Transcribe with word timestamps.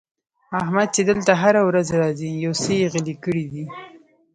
احمد 0.61 0.87
چې 0.95 1.01
دلته 1.09 1.31
هره 1.41 1.61
ورځ 1.69 1.87
راځي؛ 2.01 2.29
يو 2.45 2.53
سوی 2.61 2.77
يې 2.81 2.87
غلی 2.93 3.15
کړی 3.23 3.45
دی. 3.51 3.63